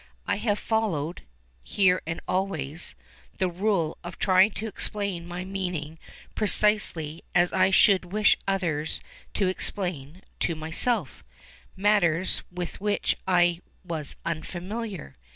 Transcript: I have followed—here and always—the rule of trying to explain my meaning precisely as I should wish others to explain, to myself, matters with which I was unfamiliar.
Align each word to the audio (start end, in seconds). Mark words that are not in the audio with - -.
I 0.25 0.37
have 0.37 0.57
followed—here 0.57 2.01
and 2.07 2.21
always—the 2.27 3.47
rule 3.47 3.99
of 4.03 4.17
trying 4.17 4.49
to 4.53 4.65
explain 4.65 5.27
my 5.27 5.45
meaning 5.45 5.99
precisely 6.33 7.23
as 7.35 7.53
I 7.53 7.69
should 7.69 8.05
wish 8.05 8.35
others 8.47 8.99
to 9.35 9.47
explain, 9.47 10.23
to 10.39 10.55
myself, 10.55 11.23
matters 11.75 12.41
with 12.51 12.81
which 12.81 13.15
I 13.27 13.61
was 13.83 14.15
unfamiliar. 14.25 15.17